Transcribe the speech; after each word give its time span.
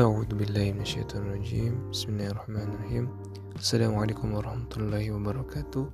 A'udzu 0.00 0.32
billahi 0.32 0.72
minasyaitonir 0.72 1.36
rajim. 1.36 1.76
Bismillahirrahmanirrahim. 1.92 3.12
Assalamualaikum 3.52 4.32
warahmatullahi 4.32 5.12
wabarakatuh. 5.12 5.84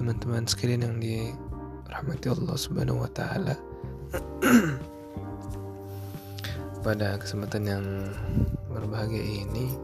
Teman-teman 0.00 0.48
sekalian 0.48 0.88
yang 0.88 0.96
dirahmati 1.04 2.32
Allah 2.32 2.56
Subhanahu 2.56 3.04
wa 3.04 3.12
taala. 3.12 3.60
Pada 6.88 7.20
kesempatan 7.20 7.68
yang 7.68 7.84
berbahagia 8.72 9.44
ini 9.44 9.76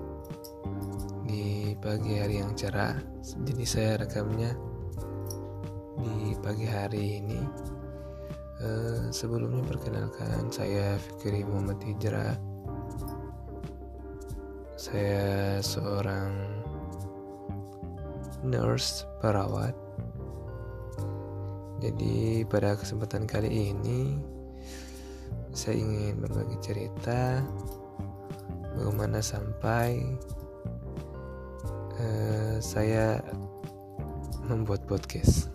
di 1.29 1.77
pagi 1.77 2.25
hari 2.25 2.41
yang 2.41 2.57
cerah, 2.57 2.97
jadi 3.21 3.65
saya 3.69 3.93
rekamnya 4.01 4.57
di 6.01 6.33
pagi 6.41 6.65
hari 6.65 7.21
ini 7.21 7.69
Uh, 8.59 9.07
sebelumnya 9.15 9.63
perkenalkan 9.63 10.51
saya 10.51 10.99
Fikri 10.99 11.47
Muhammad 11.47 11.79
Hijrah. 11.79 12.35
Saya 14.75 15.63
seorang 15.63 16.35
nurse 18.43 19.07
perawat. 19.23 19.79
Jadi 21.79 22.43
pada 22.51 22.75
kesempatan 22.75 23.23
kali 23.23 23.71
ini 23.71 24.19
Saya 25.55 25.79
ingin 25.79 26.19
berbagi 26.19 26.59
cerita 26.59 27.39
Bagaimana 28.75 29.23
sampai 29.23 30.03
uh, 32.03 32.59
Saya 32.59 33.23
membuat 34.51 34.83
podcast. 34.91 35.55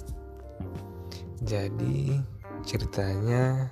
Jadi 1.44 2.16
ceritanya 2.64 3.72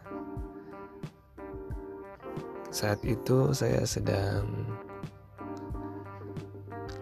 saat 2.72 3.04
itu 3.04 3.52
saya 3.52 3.84
sedang 3.84 4.48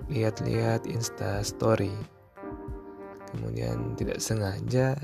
lihat-lihat 0.09 0.89
insta 0.89 1.45
story. 1.45 1.93
Kemudian 3.29 3.93
tidak 3.93 4.17
sengaja 4.17 4.97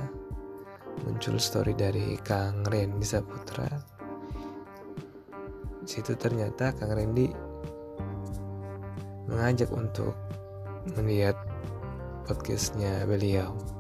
muncul 1.06 1.38
story 1.38 1.78
dari 1.78 2.18
Kang 2.26 2.66
Randy 2.66 3.06
Saputra. 3.06 3.70
Situ 5.86 6.18
ternyata 6.18 6.74
Kang 6.74 6.98
Randy 6.98 7.30
mengajak 9.30 9.70
untuk 9.70 10.18
melihat 10.98 11.38
podcastnya 12.26 13.06
beliau 13.06 13.75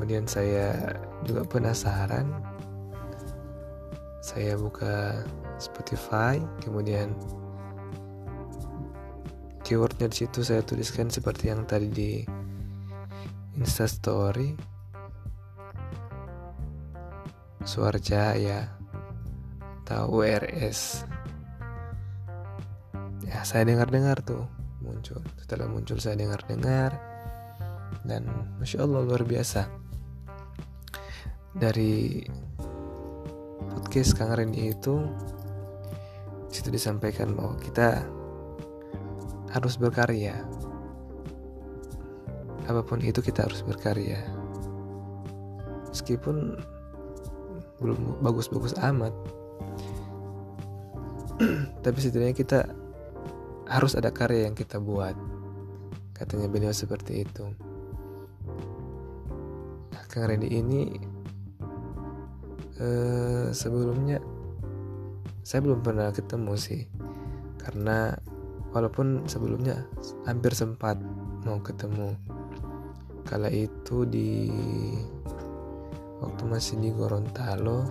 kemudian 0.00 0.24
saya 0.24 0.96
juga 1.28 1.44
penasaran. 1.44 2.24
Saya 4.24 4.56
buka 4.56 5.20
Spotify 5.60 6.40
kemudian 6.64 7.12
keywordnya 9.60 10.08
di 10.08 10.24
situ 10.24 10.40
saya 10.40 10.64
tuliskan 10.64 11.12
seperti 11.12 11.52
yang 11.52 11.68
tadi 11.68 11.92
di 11.92 12.24
Insta 13.60 13.84
Story. 13.84 14.56
Suarjaya 17.60 18.72
atau 19.84 20.16
WRS 20.16 21.04
ya 23.28 23.44
saya 23.44 23.68
dengar-dengar 23.68 24.24
tuh 24.24 24.48
muncul. 24.80 25.20
Setelah 25.44 25.68
muncul 25.68 26.00
saya 26.00 26.16
dengar-dengar. 26.16 26.96
Dan 28.00 28.24
masya 28.56 28.88
Allah 28.88 29.04
luar 29.04 29.28
biasa 29.28 29.89
dari 31.56 32.22
podcast 33.74 34.14
Kang 34.14 34.30
Randy 34.30 34.70
itu 34.70 35.02
situ 36.50 36.70
disampaikan 36.70 37.34
bahwa 37.34 37.58
kita 37.58 38.06
harus 39.50 39.74
berkarya. 39.74 40.46
Apa 42.70 42.86
pun 42.86 43.02
itu 43.02 43.18
kita 43.18 43.50
harus 43.50 43.66
berkarya. 43.66 44.22
Meskipun 45.90 46.54
belum 47.82 48.22
bagus-bagus 48.22 48.76
amat 48.78 49.10
tapi 51.84 51.98
setidaknya 51.98 52.36
kita 52.36 52.60
harus 53.66 53.96
ada 53.98 54.12
karya 54.14 54.46
yang 54.46 54.54
kita 54.54 54.78
buat. 54.78 55.16
Katanya 56.14 56.52
beliau 56.52 56.74
seperti 56.74 57.24
itu. 57.24 57.48
Nah, 59.90 60.04
Kang 60.12 60.28
Randy 60.28 60.52
ini 60.52 61.09
Eh, 62.80 63.52
sebelumnya 63.52 64.16
saya 65.44 65.60
belum 65.60 65.84
pernah 65.84 66.08
ketemu 66.08 66.56
sih. 66.56 66.88
Karena 67.60 68.16
walaupun 68.72 69.28
sebelumnya 69.28 69.84
hampir 70.24 70.56
sempat 70.56 70.96
mau 71.44 71.60
ketemu. 71.60 72.16
Kala 73.28 73.52
itu 73.52 74.08
di 74.08 74.48
waktu 76.24 76.42
masih 76.48 76.80
di 76.80 76.90
Gorontalo 76.92 77.84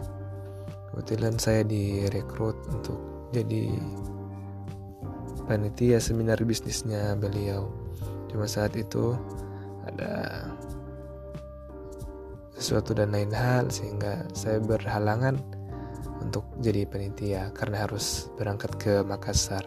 kebetulan 0.90 1.38
saya 1.38 1.62
direkrut 1.62 2.58
untuk 2.74 3.30
jadi 3.30 3.78
panitia 5.46 6.02
seminar 6.02 6.42
bisnisnya 6.42 7.14
beliau. 7.14 7.70
Cuma 8.30 8.50
saat 8.50 8.74
itu 8.74 9.14
ada 9.86 10.46
sesuatu 12.60 12.92
dan 12.92 13.16
lain 13.16 13.32
hal 13.32 13.72
sehingga 13.72 14.28
saya 14.36 14.60
berhalangan 14.60 15.40
untuk 16.20 16.44
jadi 16.60 16.84
penitia 16.84 17.56
karena 17.56 17.88
harus 17.88 18.28
berangkat 18.36 18.76
ke 18.76 18.94
Makassar. 19.08 19.64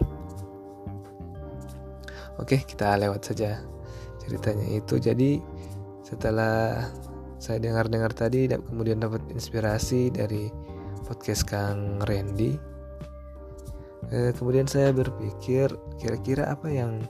Oke, 2.36 2.60
kita 2.68 2.92
lewat 3.00 3.32
saja 3.32 3.64
ceritanya 4.20 4.68
itu. 4.68 5.00
Jadi 5.00 5.40
setelah 6.04 6.84
saya 7.40 7.58
dengar-dengar 7.58 8.12
tadi 8.12 8.46
dan 8.46 8.60
kemudian 8.62 9.00
dapat 9.00 9.24
inspirasi 9.32 10.12
dari 10.12 10.52
podcast 11.08 11.48
Kang 11.48 12.04
Randy. 12.04 12.54
Eh, 14.12 14.30
kemudian 14.36 14.68
saya 14.68 14.92
berpikir 14.92 15.72
kira-kira 15.96 16.52
apa 16.52 16.68
yang 16.68 17.00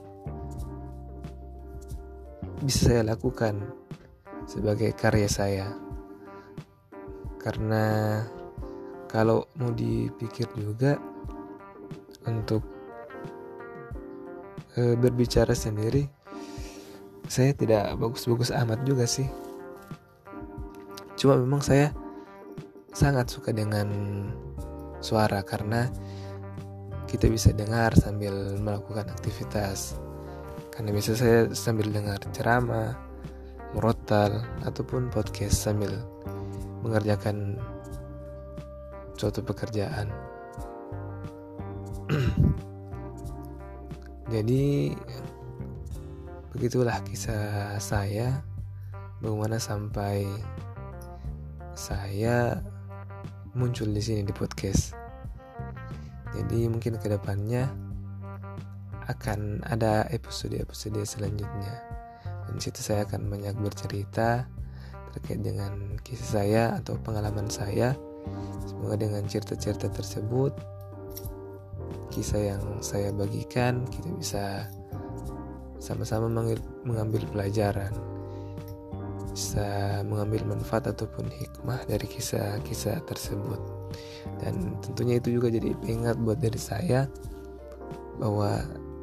bisa 2.62 2.94
saya 2.94 3.02
lakukan 3.02 3.81
sebagai 4.46 4.94
karya 4.94 5.28
saya. 5.28 5.68
Karena 7.42 8.18
kalau 9.10 9.50
mau 9.58 9.74
dipikir 9.74 10.46
juga 10.54 10.96
untuk 12.24 12.62
e, 14.78 14.94
berbicara 14.94 15.52
sendiri 15.52 16.22
saya 17.32 17.56
tidak 17.56 17.96
bagus-bagus 17.96 18.52
amat 18.52 18.84
juga 18.84 19.08
sih. 19.08 19.24
Cuma 21.16 21.38
memang 21.40 21.64
saya 21.64 21.94
sangat 22.92 23.32
suka 23.32 23.56
dengan 23.56 23.88
suara 25.00 25.40
karena 25.40 25.88
kita 27.08 27.32
bisa 27.32 27.56
dengar 27.56 27.96
sambil 27.96 28.60
melakukan 28.60 29.08
aktivitas. 29.08 29.96
Karena 30.72 30.92
bisa 30.92 31.16
saya 31.16 31.48
sambil 31.56 31.88
dengar 31.88 32.20
ceramah 32.36 33.11
murotal 33.72 34.44
ataupun 34.68 35.08
podcast 35.08 35.56
sambil 35.56 35.96
mengerjakan 36.84 37.56
suatu 39.16 39.40
pekerjaan. 39.40 40.12
Jadi 44.32 44.92
begitulah 46.52 47.00
kisah 47.04 47.80
saya 47.80 48.44
bagaimana 49.24 49.56
sampai 49.56 50.28
saya 51.72 52.60
muncul 53.56 53.88
di 53.88 54.02
sini 54.04 54.20
di 54.24 54.34
podcast. 54.36 54.92
Jadi 56.32 56.68
mungkin 56.68 56.96
ke 57.00 57.08
depannya 57.08 57.68
akan 59.08 59.64
ada 59.68 60.08
episode-episode 60.08 61.04
selanjutnya 61.04 62.01
dan 62.52 62.60
situ 62.60 62.84
saya 62.84 63.08
akan 63.08 63.32
banyak 63.32 63.56
bercerita 63.64 64.44
terkait 65.16 65.40
dengan 65.40 65.96
kisah 66.04 66.44
saya 66.44 66.64
atau 66.76 67.00
pengalaman 67.00 67.48
saya 67.48 67.96
semoga 68.68 69.00
dengan 69.00 69.24
cerita-cerita 69.24 69.88
tersebut 69.88 70.52
kisah 72.12 72.52
yang 72.52 72.62
saya 72.84 73.08
bagikan 73.08 73.88
kita 73.88 74.12
bisa 74.20 74.44
sama-sama 75.80 76.28
mengambil 76.84 77.24
pelajaran 77.32 77.96
bisa 79.32 80.04
mengambil 80.04 80.44
manfaat 80.52 80.92
ataupun 80.92 81.32
hikmah 81.32 81.80
dari 81.88 82.04
kisah-kisah 82.04 83.00
tersebut 83.08 83.60
dan 84.44 84.76
tentunya 84.84 85.16
itu 85.16 85.40
juga 85.40 85.48
jadi 85.48 85.72
ingat 85.88 86.20
buat 86.20 86.36
diri 86.36 86.60
saya 86.60 87.08
bahwa 88.20 88.60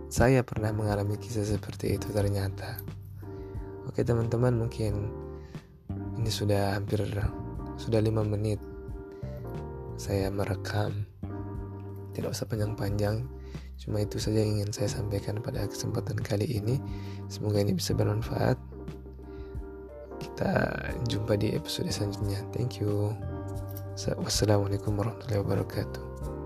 saya 0.10 0.42
pernah 0.42 0.74
mengalami 0.74 1.18
kisah 1.22 1.46
seperti 1.46 1.98
itu 1.98 2.10
ternyata. 2.10 2.82
Oke 3.90 4.06
teman-teman 4.06 4.54
mungkin 4.54 5.10
ini 6.22 6.30
sudah 6.30 6.78
hampir 6.78 7.02
sudah 7.82 7.98
lima 7.98 8.22
menit 8.22 8.62
saya 9.98 10.30
merekam. 10.30 11.10
Tidak 12.14 12.30
usah 12.30 12.46
panjang-panjang 12.46 13.26
cuma 13.80 14.04
itu 14.04 14.22
saja 14.22 14.44
yang 14.44 14.60
ingin 14.60 14.70
saya 14.76 14.92
sampaikan 14.92 15.42
pada 15.42 15.66
kesempatan 15.66 16.22
kali 16.22 16.46
ini. 16.46 16.78
Semoga 17.34 17.66
ini 17.66 17.74
bisa 17.74 17.98
bermanfaat. 17.98 18.62
Kita 20.22 20.52
jumpa 21.10 21.34
di 21.40 21.58
episode 21.58 21.90
selanjutnya. 21.90 22.46
Thank 22.54 22.84
you. 22.86 23.18
Wassalamualaikum 24.00 24.96
warahmatullahi 24.96 25.44
wabarakatuh 25.44 26.39